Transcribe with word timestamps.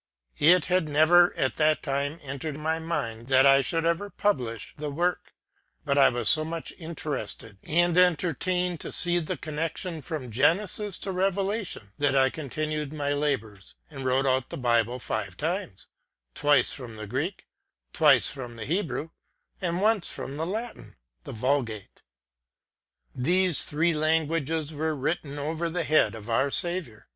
It 0.55 0.65
had 0.65 0.89
never 0.89 1.31
at 1.35 1.57
that 1.57 1.83
time 1.83 2.19
entered 2.23 2.57
my 2.57 2.79
mind 2.79 3.27
that 3.27 3.45
I 3.45 3.61
should 3.61 3.85
ever 3.85 4.09
publish 4.09 4.73
the 4.75 4.89
work, 4.89 5.31
but 5.85 5.95
I 5.95 6.09
was 6.09 6.27
so 6.27 6.43
much 6.43 6.73
interested 6.79 7.59
and 7.61 7.95
entertained 7.95 8.79
to 8.79 8.91
see 8.91 9.19
the 9.19 9.37
connection 9.37 10.01
from 10.01 10.31
Genesis 10.31 10.97
to 10.97 11.11
Revelation, 11.11 11.91
that 11.99 12.15
I 12.15 12.31
continued 12.31 12.91
my 12.91 13.13
labors 13.13 13.75
and 13.91 14.03
wrote 14.03 14.25
out 14.25 14.49
the 14.49 14.57
Bible 14.57 14.97
five 14.97 15.37
times, 15.37 15.85
twice 16.33 16.73
from 16.73 16.95
the 16.95 17.05
Greek, 17.05 17.45
twice 17.93 18.27
from 18.27 18.55
the 18.55 18.65
Hebrew, 18.65 19.11
and 19.61 19.79
onee 19.81 20.09
from 20.11 20.35
the 20.35 20.47
Latin—the 20.47 21.31
Vulgate. 21.31 22.01
These 23.13 23.65
three 23.65 23.93
languages 23.93 24.73
were 24.73 24.95
written 24.95 25.37
over 25.37 25.69
the 25.69 25.83
head 25.83 26.15
of 26.15 26.27
our 26.27 26.49
Saviour. 26.49 27.05